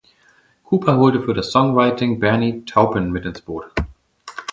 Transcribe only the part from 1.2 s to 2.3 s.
für das Songwriting